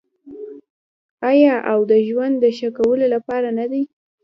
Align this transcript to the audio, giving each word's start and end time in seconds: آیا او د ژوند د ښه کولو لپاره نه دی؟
آیا 1.29 1.55
او 1.71 1.79
د 1.91 1.93
ژوند 2.07 2.35
د 2.39 2.45
ښه 2.57 2.69
کولو 2.77 3.05
لپاره 3.13 3.47
نه 3.59 3.65
دی؟ 3.71 3.83